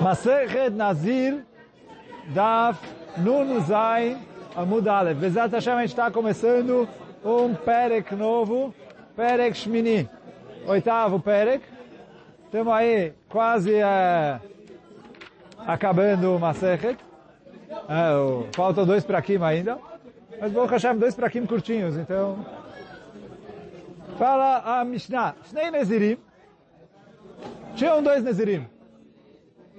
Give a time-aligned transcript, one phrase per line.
[0.00, 1.44] Masechet Nazir
[2.34, 2.78] Daf
[3.18, 4.18] Nun Zain
[4.54, 5.18] Amud Aleph.
[5.18, 6.88] Bezat Hashem, a gente está começando
[7.24, 8.74] um Perek novo,
[9.16, 10.08] Perek Shmini,
[10.66, 11.64] oitavo Perek.
[12.44, 14.40] Estamos aí quase é,
[15.58, 16.98] acabando o Masechet.
[17.88, 19.78] É, faltam dois para Kim ainda.
[20.40, 22.44] Mas Baruch Hashem, dois para Kim curtinhos, então...
[24.18, 25.34] Fala a Mishnah.
[25.44, 26.18] Shnei Nezirim.
[27.74, 28.66] Tinham dois Nezirim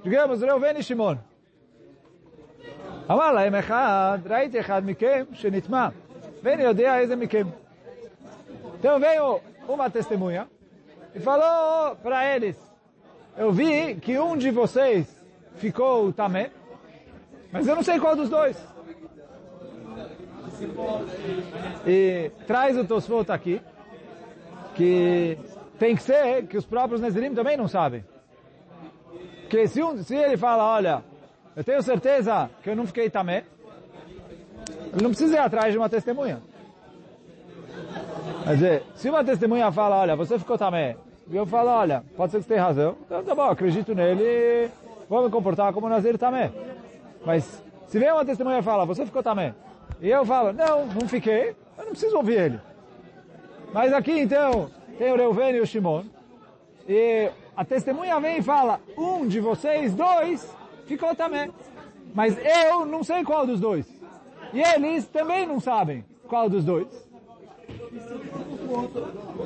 [0.06, 1.16] digamos, ראובן ושמעון.
[3.10, 5.88] אמר להם אחד, ראיתי אחד מכם שנטמע,
[6.42, 7.46] ואני יודע איזה מכם.
[8.78, 10.48] Então veio uma testemunha
[11.14, 12.56] e falou para eles,
[13.36, 15.06] eu vi que um de vocês
[15.56, 16.50] ficou tamé,
[17.52, 18.56] mas eu não sei qual dos dois.
[21.86, 23.60] E traz o Tosfot aqui,
[24.74, 25.38] que
[25.78, 28.04] tem que ser que os próprios Nezirim também não sabem.
[29.49, 31.03] Que se, um, se ele fala, olha,
[31.55, 33.43] eu tenho certeza que eu não fiquei tamé,
[34.93, 36.41] ele não precisa ir atrás de uma testemunha.
[38.43, 40.97] Quer dizer, se uma testemunha fala, olha, você ficou tamé,
[41.29, 44.69] e eu falo, olha, pode ser que você tenha razão, então tá bom, acredito nele,
[45.09, 46.51] vou me comportar como Nazir tamé.
[47.25, 49.53] Mas, se vem uma testemunha e fala, você ficou tamé,
[50.01, 52.61] e eu falo, não, não fiquei, eu não preciso ouvir ele.
[53.73, 56.03] Mas aqui, então, tem o Reuven e o Shimon,
[56.87, 60.55] e a testemunha vem e fala, um de vocês, dois,
[60.85, 61.51] ficou também.
[62.13, 63.87] Mas eu não sei qual dos dois.
[64.53, 66.87] E eles também não sabem qual dos dois.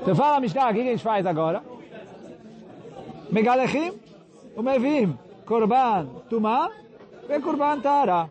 [0.01, 1.63] Então fala, Mishnah, o que a gente faz agora?
[3.31, 3.97] Megalechim,
[4.57, 6.69] o Mevim, Korban, Tumá,
[7.29, 8.29] e Korban Tara.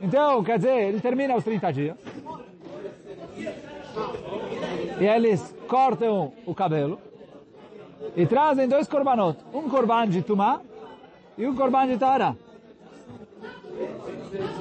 [0.00, 1.96] Então, quer dizer, ele termina os 30 dias.
[4.98, 6.98] E eles cortam o cabelo
[8.16, 10.60] e trazem dois korbanot, um korban de tumá
[11.36, 12.36] e um korban de tara.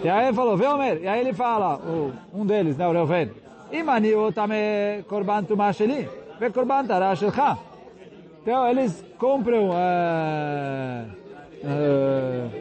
[0.03, 1.79] E aí ele falou, Velmer, e aí ele fala,
[2.33, 3.31] um deles, né, o Reuven,
[3.71, 6.07] Imani o tame korban tumá sheli,
[6.39, 7.57] ve korban tara shelcha.
[8.41, 9.73] Então eles compram uh,
[11.63, 12.51] uh,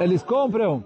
[0.00, 0.84] eles compram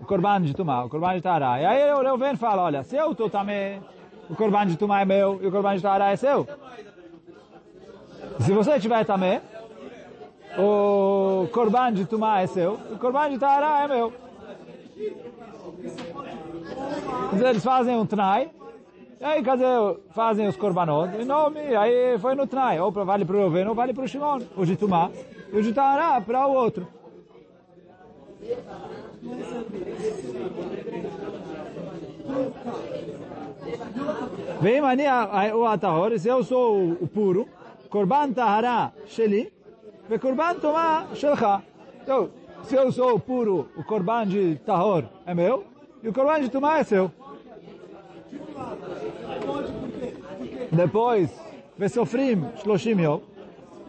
[0.00, 1.60] o korban de tumá, o korban de tara.
[1.60, 3.80] E aí o Reuven fala, olha, se eu estou também
[4.28, 6.46] o corban de Tumá é meu e o corban de Tará é seu.
[8.40, 9.40] Se você tiver também,
[10.58, 14.12] o corban de Tumá é seu, o corban de Tará é meu.
[17.32, 18.50] Eles fazem um tnai,
[19.20, 23.36] e aí, dizer, fazem os korbanot, e nome, aí foi no tnai, ou vale para
[23.36, 25.10] o Roveno, ou vale para o Shimon, o de Tumá,
[25.52, 26.86] e o de Tará para o outro.
[34.60, 37.48] Vem mania o se eu sou o puro,
[37.90, 39.52] korban tahara sheli,
[40.08, 41.62] ve korban tomá shelcha.
[42.02, 42.30] Então,
[42.64, 45.64] se eu sou o puro, o korban de tahor é meu,
[46.02, 47.10] e o korban de tomá é seu.
[50.72, 51.30] Depois,
[51.78, 52.96] ve sofrim shloshim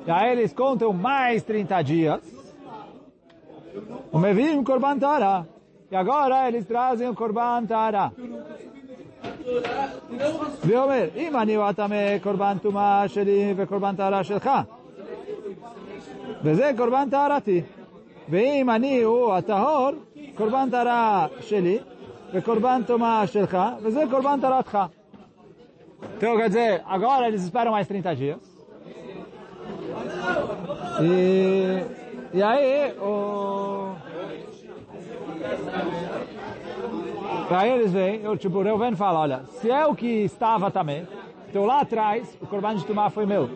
[0.08, 2.22] e aí eles contam mais 30 dias,
[4.12, 5.48] o mevim korban tahara.
[5.90, 8.12] E agora eles trazem o korban tahara.
[10.66, 14.50] ואומר, אם אני ואטמא קורבן טומאה שלי וקורבן טהרה שלך,
[16.44, 17.62] וזה קורבן טהרתי.
[18.30, 19.92] ואם אני הוא הטהור,
[20.36, 21.78] קורבן טהרה שלי
[22.34, 24.78] וקורבן טומאה שלך, וזה קורבן טהרתך.
[26.18, 28.40] Então, quer dizer, agora eles esperam mais 30 dias.
[31.02, 31.86] E,
[33.02, 33.85] o...
[37.50, 41.08] Aí eles vêm, eu, tipo, o Reuven fala, olha, se é o que estava também,
[41.48, 43.50] então lá atrás, o corban de Tumá foi meu.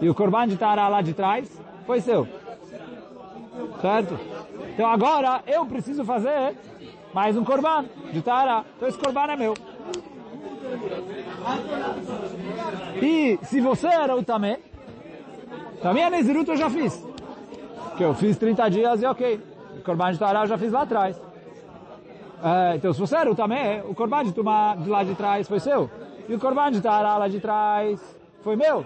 [0.00, 1.50] E o corban de Tará lá de trás
[1.86, 2.26] foi seu.
[3.80, 4.18] Certo?
[4.74, 6.54] Então agora eu preciso fazer
[7.14, 8.64] mais um corban de Tará.
[8.76, 9.54] Então esse corban é meu.
[13.00, 14.60] E se você era o Tamé,
[15.80, 17.04] também a Nezirut eu já fiz.
[17.96, 19.40] Que eu fiz 30 dias e ok.
[19.78, 21.27] O corban de Tará eu já fiz lá atrás.
[22.38, 25.48] Uh, então, se você era o também, o corban de Tumá de lá de trás
[25.48, 25.90] foi seu.
[26.28, 28.00] E o corban de Tará lá de trás
[28.42, 28.84] foi meu.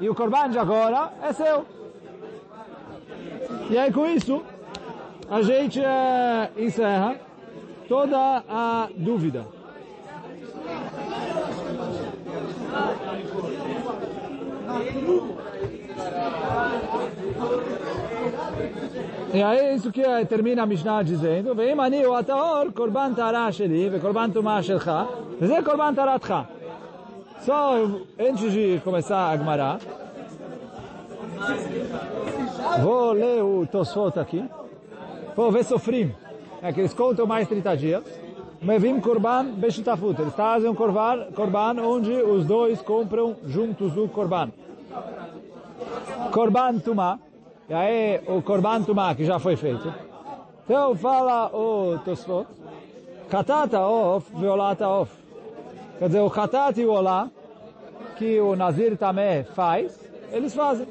[0.00, 1.66] E o corban de agora é seu.
[3.70, 4.42] E aí, com isso,
[5.28, 7.16] a gente uh, encerra
[7.88, 9.46] toda a dúvida.
[19.34, 23.50] E aí isso que é, termina a Mishnah dizendo, vem mani o ataor korban tará
[23.50, 25.08] sheli, ve korban tumah shelcha,
[25.40, 26.46] ve ze korban taratcha.
[27.40, 27.74] Só
[28.20, 29.78] antes de começar a Gemara,
[32.82, 34.44] vou ler o Tosfot aqui.
[35.34, 36.14] Vou ver Sofrim.
[36.60, 38.04] É que eles contam mais 30 dias.
[38.60, 40.20] Mevim Korban Beshutafut.
[40.20, 44.50] Eles fazem um korban, korban onde os dois compram juntos o Korban.
[46.30, 47.18] Korban Tumah.
[47.68, 49.92] E aí o Korban Tumá que já foi feito.
[50.64, 52.46] Então fala o Tosfot.
[53.28, 55.12] Katata of, violata of.
[55.98, 57.30] Quer dizer, o Katat e o Olá,
[58.16, 59.98] que o Nazir também faz,
[60.32, 60.86] eles fazem.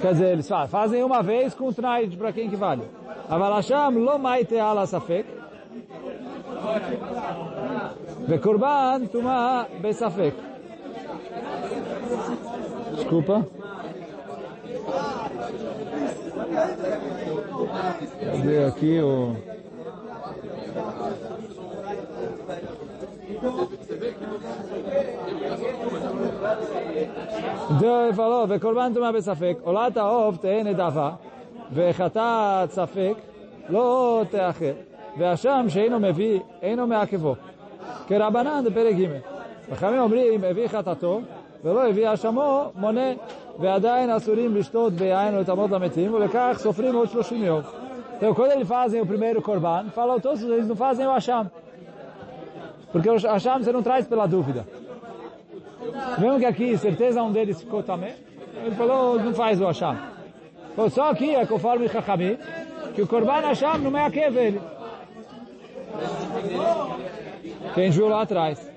[0.00, 2.82] Quer dizer, eles fazem, fazem uma vez com o Tnai para quem que vale.
[3.28, 5.28] Avalasham lo maite ala safek.
[8.26, 10.36] Vekurban tuma besafek.
[12.94, 13.46] Desculpa.
[18.68, 19.34] Aqui o...
[27.70, 31.10] então ele falou, וקורבן טומאה בספק, עולת העוף תהא נדבה,
[31.72, 33.14] וחטאת ספק
[33.68, 34.72] לא תאחר,
[35.18, 37.34] והשם שאינו מביא, אינו מעכבו.
[38.08, 39.06] כרבנן בפרק ג'.
[39.70, 41.20] וחכמים אומרים, הביא חטאתו,
[41.64, 43.10] ולא הביא אשמו, מונה,
[43.59, 47.61] ועדיין אסורים לשתות ביין או לטמות למתים, ולכך סופרים עוד שלושים יום.
[48.15, 51.51] Então, quando eles fazem o primeiro korban, falam todos, eles não fazem o Hasham.
[52.91, 54.65] Porque o Hasham você não traz pela dúvida.
[56.17, 58.13] Vemos que aqui, certeza um deles ficou também.
[58.63, 59.97] Ele falou, não faz o Hasham.
[60.89, 62.37] Só aqui é conforme Chachamim,
[62.95, 64.61] que o korban Hasham não é aquele ele.
[67.73, 68.73] Quem viu lá atrás.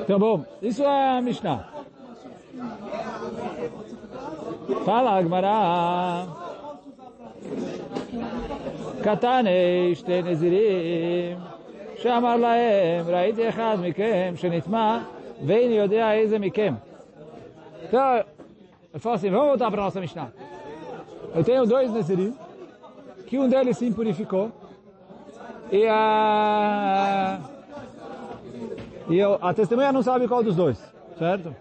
[0.00, 1.68] Então, bom, isso é a Mishnah.
[4.84, 6.26] Fala, Agmará.
[9.01, 11.37] קטני שתי נזירים,
[11.97, 14.99] שאמר להם, ראיתי אחד מכם שנטמע,
[15.45, 16.73] ואיני יודע איזה מכם.
[17.83, 18.23] Então,
[18.93, 20.31] eu falo assim, vamos voltar para a nossa Mishnah.
[21.35, 22.33] Eu tenho dois Nezirim,
[23.27, 24.51] que um deles se impurificou,
[25.71, 27.39] e a,
[29.09, 30.77] e eu, a testemunha não sabe qual dos dois,
[31.17, 31.55] certo?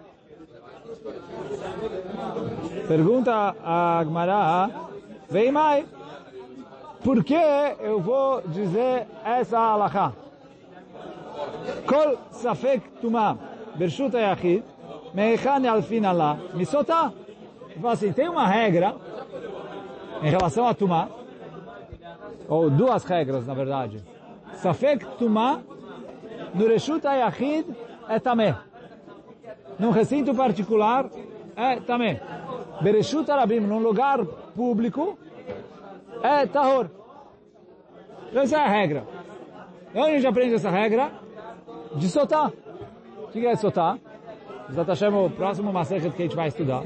[2.86, 3.32] Pergunta
[3.62, 4.70] a Agmará,
[5.30, 5.86] vem mais,
[7.07, 7.39] por que
[7.79, 10.11] eu vou dizer essa alahá?
[11.85, 13.37] Kol safek tumah,
[13.75, 14.61] bershut ayachid,
[15.13, 17.13] meichan alfin Allah, misotá.
[17.81, 18.93] Fala assim, tem uma regra
[20.21, 21.07] em relação a tumah,
[22.49, 24.03] ou duas regras, na verdade.
[24.55, 25.61] Safek tumah,
[26.53, 27.67] no reshut ayachid,
[28.09, 28.53] é tamé.
[29.79, 31.09] Num recinto particular,
[31.55, 32.19] é tamé.
[32.81, 34.25] Bereshut arabim, num lugar
[34.57, 35.17] público,
[36.21, 36.96] é tahor.
[38.29, 39.03] Então essa é a regra.
[39.93, 41.11] E onde a gente aprende essa regra?
[41.95, 42.51] De soltar.
[43.23, 43.97] O que é soltar?
[44.71, 46.83] Zat Hashem, o próximo macete que a gente vai estudar.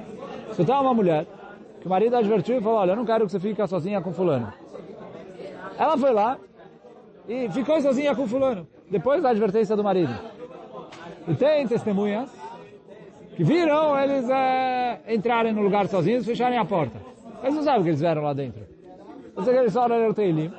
[0.53, 1.25] Soltar uma mulher,
[1.79, 4.13] que o marido advertiu e falou, olha, eu não quero que você fique sozinha com
[4.13, 4.53] fulano.
[5.77, 6.37] Ela foi lá
[7.27, 10.13] e ficou sozinha com fulano, depois da advertência do marido.
[11.27, 12.29] E tem testemunhas
[13.35, 16.99] que viram eles é, entrarem no lugar sozinhos e fecharem a porta.
[17.41, 18.61] Eles não sabem o que eles fizeram lá dentro.
[19.33, 20.51] Pode ser que eles só leram o Teilim.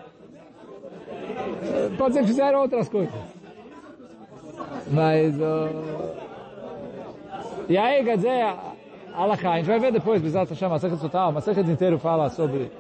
[1.96, 3.14] Pode ser que fizeram outras coisas.
[4.90, 5.34] Mas...
[5.38, 6.22] Uh...
[7.68, 8.54] E aí, quer dizer,
[9.14, 12.28] Alaká, a gente vai ver depois, Bizat Hashem, a Sechet Sotal, uma Sechet inteiro fala
[12.28, 12.70] sobre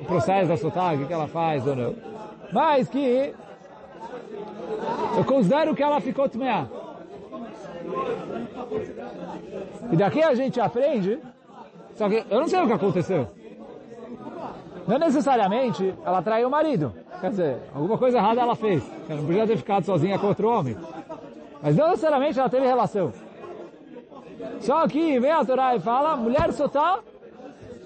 [0.00, 1.94] o processo da Sotal, o que ela faz ou não.
[2.52, 3.34] Mas que
[5.16, 6.66] eu considero que ela ficou tmeá.
[9.90, 11.18] E daqui a gente aprende,
[11.94, 13.28] só que eu não sei o que aconteceu.
[14.86, 16.92] Não necessariamente ela traiu o marido.
[17.20, 18.82] Quer dizer, alguma coisa errada ela fez.
[19.08, 20.76] Ela não podia ter ficado sozinha com outro homem.
[21.62, 23.12] Mas não necessariamente ela teve relação.
[24.60, 27.00] Só que vem a Torá e fala, mulher sotá,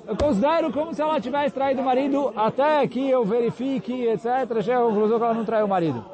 [0.06, 4.60] eu considero como se ela tivesse traído o marido até que eu verifique, etc.
[4.62, 6.04] Chega a conclusão que ela não traiu o marido.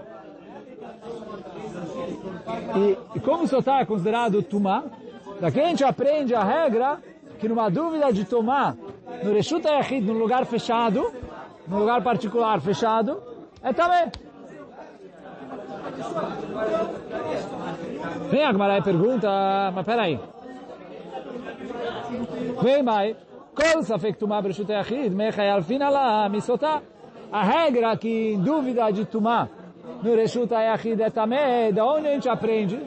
[2.76, 4.85] E, e como sotá é considerado tumá,
[5.40, 6.99] daqui a gente aprende a regra
[7.38, 8.76] que numa dúvida de tomar
[9.23, 11.12] no Reshut Yahid, num lugar fechado,
[11.68, 13.23] num lugar particular fechado,
[13.62, 14.11] é também.
[18.30, 20.20] Vem a Gmará e pergunta, mas peraí.
[22.62, 23.16] Vem, mai.
[23.54, 26.82] Kol safek tumah bereshut yachid, mechai alfin ala misotá.
[27.32, 29.49] a regra que em dúvida de Tumá
[30.02, 32.80] no Reshut Ayachid é Tamé, da onde a gente aprende?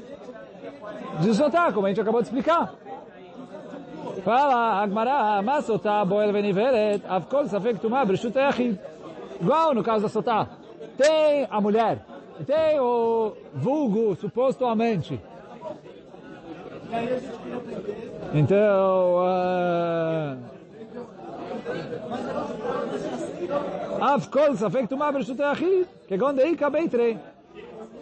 [1.20, 2.74] De Sotá, como a gente acabou de explicar.
[4.24, 8.80] Fala, Agmará, mas Sotá, Boel Veniveret, Avkol Safek Tumá, Ayachid.
[9.42, 10.48] Igual no caso da Sotá.
[10.98, 12.00] Tem a mulher,
[12.46, 15.20] tem o vulgo, suposto amante.
[18.34, 20.38] Então, uh,
[24.02, 27.18] Af kol safek tumah bershut achid, que gonde ika beitrei.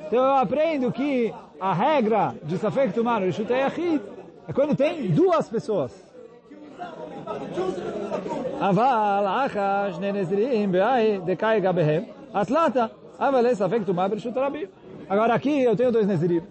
[0.05, 4.01] Então eu aprendo que a regra de safek tumah bershut achid
[4.47, 6.06] é quando tem duas pessoas.
[8.60, 12.02] אבל אחא שני נזירים באי דקאי גביהם,
[12.42, 12.86] אטלטה,
[13.18, 14.66] אבל אין ספק טומאה ברשות הרבים.
[15.08, 16.42] Agora aqui eu tenho dois Nezirim.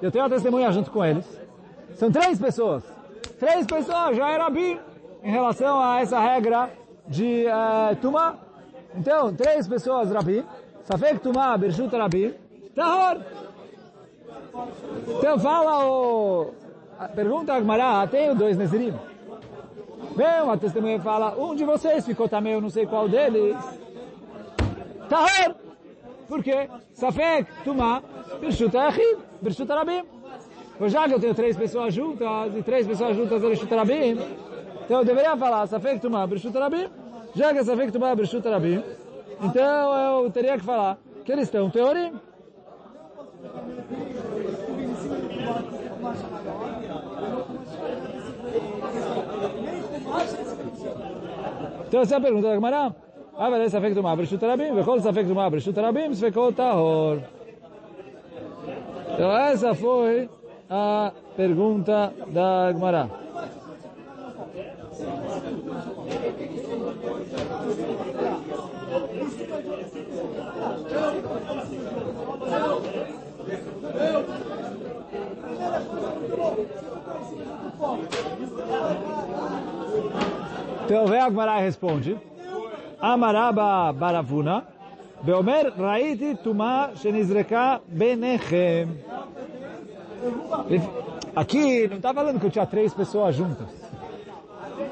[0.00, 1.26] Eu tenho a testemunha junto com eles.
[1.94, 2.84] São três pessoas.
[3.40, 4.78] Três pessoas já era Rabim
[5.24, 6.70] em relação a essa regra
[7.08, 8.36] de uh, Tumá.
[8.94, 10.44] Então, três pessoas Rabim.
[10.84, 12.32] Safek Tumá, Bershut Rabim.
[12.76, 13.16] Tahor.
[15.18, 16.52] Então fala o...
[17.14, 18.94] Pergunta a Agmará, tenho dois Nezirim.
[20.15, 23.57] Vem uma testemunha fala, um de vocês ficou também, eu não sei qual deles.
[25.09, 25.55] Tahor.
[26.27, 26.69] Por quê?
[26.93, 28.01] Safek Tumá,
[28.39, 30.03] Bershut Achid, Bershut Rabim.
[30.77, 34.19] Pois já que eu tenho três pessoas juntas, e três pessoas juntas Bershut Rabim,
[34.85, 36.89] então eu deveria falar Safek Tumá, Bershut Rabim.
[37.35, 38.83] Já que é Safek Tumá, Bershut Rabim,
[39.41, 42.13] então eu teria que falar que eles estão teorim.
[51.90, 52.92] Então essa é a pergunta da Gemara.
[53.38, 57.14] אבל ספק טומאה ברשות הרבים, וכל ספק טומאה ברשות הרבים, ספקו טהור.
[59.14, 60.28] Então essa foi
[60.70, 63.08] a pergunta da Gemara.
[81.21, 82.17] A e responde.
[82.99, 84.67] Amaraba Baravuna,
[85.21, 88.87] Beomer Raiti Tuma Shenizreka Benechem.
[91.35, 93.67] Aqui não está falando que eu tinha três pessoas juntas.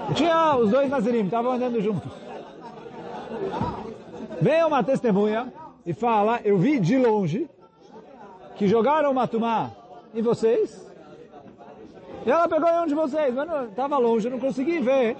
[0.09, 2.11] Eu tinha os dois Nazirim, estavam andando juntos.
[4.41, 5.51] Vem uma testemunha
[5.85, 7.49] e fala, eu vi de longe
[8.55, 9.71] que jogaram uma tumá
[10.13, 10.87] em vocês.
[12.25, 15.15] E ela pegou em um de vocês, mas estava longe, eu não consegui ver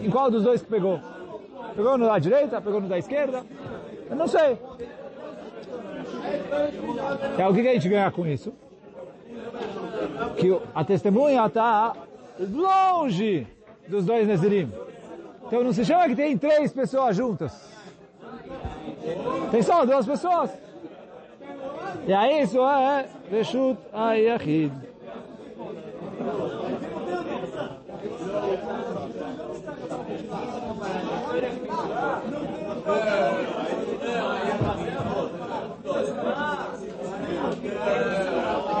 [0.00, 1.00] em qual dos dois que pegou.
[1.74, 3.44] Pegou no da direita, pegou no da esquerda.
[4.08, 4.58] Eu não sei.
[7.38, 8.52] É o que a gente ganha com isso?
[10.36, 11.94] Que a testemunha está
[12.38, 13.46] longe
[13.86, 14.72] dos dois Nezirim.
[15.46, 17.52] Então não se chama que tem três pessoas juntas.
[19.50, 20.50] Tem só duas pessoas.
[22.06, 24.87] E aí isso é Reshut Ayachid.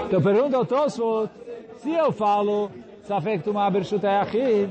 [0.05, 1.29] Então pergunta ao Tosfot,
[1.77, 2.69] se eu falo
[3.07, 4.69] Safek Tumah Bershut Ayachid,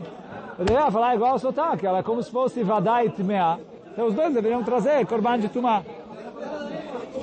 [0.59, 3.59] eu deveria falar igual ao Sotak, ela é como se fosse Vadai Tmea.
[3.93, 5.83] Então os dois deveriam trazer Korban de Tumah.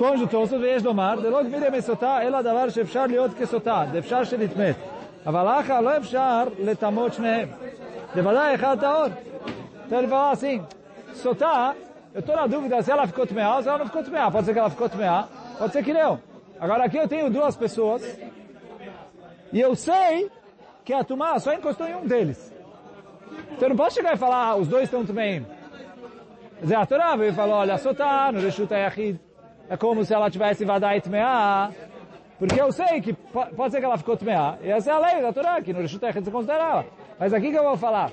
[0.00, 4.76] responde o Tosfot, ויש לומר, דלא גמירי מסוטה, אלא דבר שאפשר להיות כסוטה, דאפשר שנתמת.
[5.26, 7.48] אבל אחא לא אפשר לטמות שניהם.
[8.14, 9.06] בוודאי אחד טהור.
[9.85, 10.63] Então ele fala assim,
[11.13, 11.75] Sotá,
[12.13, 14.31] eu estou na dúvida se ela ficou tmeá ou se ela não ficou tmeá.
[14.31, 15.27] Pode ser que ela ficou tmeá,
[15.57, 16.19] pode ser que não.
[16.59, 18.01] Agora aqui eu tenho duas pessoas
[19.51, 20.31] e eu sei
[20.83, 22.53] que a Tumá só encostou em um deles.
[23.51, 25.45] Então eu não posso chegar e falar, ah, os dois estão também.
[26.65, 29.19] Zé a Torá veio e falou, olha, Sotá, no Reshut Yachid,
[29.69, 31.71] é como se ela tivesse Vadai Tmeá,
[32.39, 35.21] porque eu sei que pode ser que ela ficou Tmeá, e essa é a lei
[35.21, 36.85] da Torá, que no Reshut Yachid se considera ela.
[37.19, 38.11] Mas aqui que eu vou falar,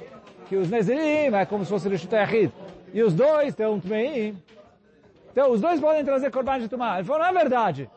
[0.48, 2.52] que os Nezirim é como se fosse Reshut Yachid,
[2.92, 4.36] e os dois estão Tmeim,
[5.32, 6.96] então os dois podem trazer Korban de Tumá.
[6.98, 7.90] Ele falou, não é verdade.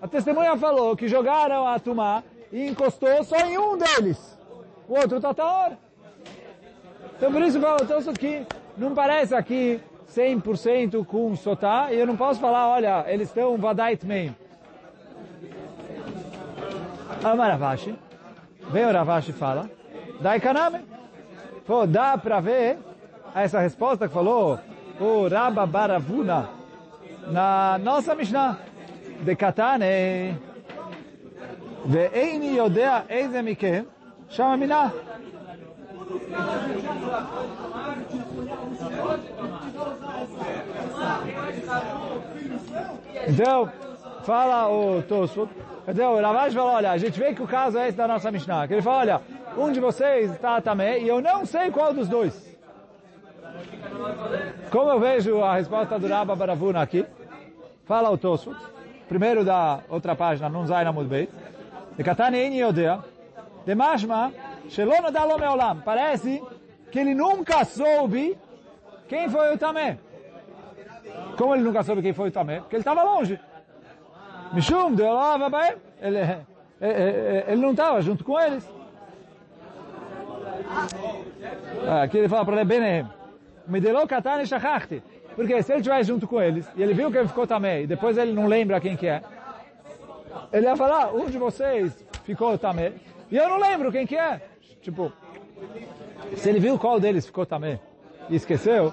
[0.00, 4.38] A testemunha falou que jogaram a Tumá e encostou só em um deles.
[4.88, 5.72] O outro está taor.
[7.16, 12.06] Então por isso falo, então isso aqui não parece aqui 100% com Sotá, e eu
[12.06, 14.34] não posso falar, olha, eles estão Vadait Meim.
[17.22, 17.94] Amaravashi,
[18.70, 19.70] vem o Ravashi e fala,
[20.20, 20.93] Dai Kaname.
[21.64, 22.78] Falou, dá para ver
[23.34, 24.58] essa resposta que falou
[25.00, 26.50] o Rabba Baravuna
[27.28, 28.58] na nossa Mishnah
[29.22, 30.38] de Katane.
[31.86, 33.86] Ve'eini yodea eize
[34.28, 34.92] chama Minah.
[43.26, 43.72] Então,
[44.22, 45.48] fala o Tosfot.
[45.86, 48.30] Então, o Ravash fala, olha, a gente vê que o caso é esse da nossa
[48.30, 48.66] Mishnah.
[48.66, 49.20] Que ele fala, olha,
[49.56, 52.54] um de vocês está também, e eu não sei qual dos dois.
[54.70, 57.06] Como eu vejo a resposta do Rabba Baravuna aqui,
[57.84, 58.56] fala o Tosfot,
[59.08, 61.30] primeiro da outra página, não zai na Mudbeit,
[61.96, 63.00] de Katani Ein Yodea,
[63.64, 64.32] de Mashma,
[64.68, 66.42] Shelono Dalo Meolam, parece
[66.90, 68.36] que ele nunca soube
[69.08, 69.98] quem foi o Tamé.
[71.36, 72.60] Como ele nunca soube quem foi o Tamé?
[72.60, 73.38] Porque ele estava longe.
[74.52, 74.94] Mishum,
[76.00, 76.18] ele,
[76.80, 78.68] ele, ele não estava junto com eles.
[82.02, 83.06] Aqui ele fala para ele, Benem,
[83.66, 85.02] me delou katane shachachti.
[85.34, 87.86] Porque se ele estivesse junto com eles, e ele viu que ele ficou também, e
[87.86, 89.20] depois ele não lembra quem que é,
[90.52, 92.94] ele ia falar, um de vocês ficou também,
[93.30, 94.40] e eu não lembro quem que é.
[94.80, 95.12] Tipo,
[96.36, 97.80] se ele viu qual deles ficou também,
[98.30, 98.92] e esqueceu,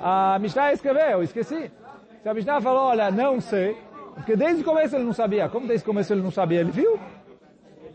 [0.00, 1.70] a Mishnah escreveu, esqueci.
[2.22, 3.76] Se a Mishnah falou, olha, não sei,
[4.14, 5.48] porque desde o começo ele não sabia.
[5.48, 6.60] Como desde o começo ele não sabia?
[6.60, 7.00] Ele viu?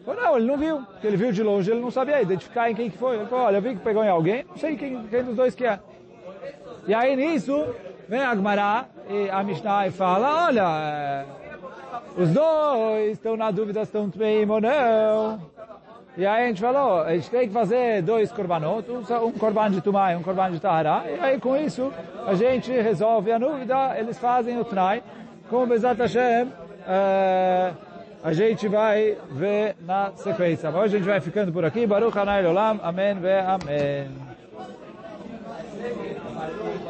[0.06, 0.86] Ou não, ele não viu.
[1.04, 3.16] Ele viu de longe, ele não sabia identificar em quem que foi.
[3.16, 5.56] Ele falou, olha, eu vi que pegou em alguém, não sei quem, quem dos dois
[5.56, 5.80] que é.
[6.88, 7.66] E aí nisso,
[8.08, 11.26] vem a Agmará e a Mishnah e fala, olha, é,
[12.16, 15.40] os dois estão na dúvida se estão bem ou não.
[16.18, 19.82] E aí a gente falou, a gente tem que fazer dois korbanot, um korban de
[19.82, 21.04] Tumai e um korban de Tahara.
[21.10, 21.92] E aí com isso
[22.26, 25.04] a gente resolve a dúvida, eles fazem o Tnai.
[25.50, 27.76] Com Bezat Hashem, uh,
[28.26, 30.72] a gente vai ver na sequência.
[30.72, 31.86] Mas hoje a gente vai ficando por aqui.
[31.86, 32.80] Baruch Hanai Olam.
[32.82, 34.10] Amém ve Amém.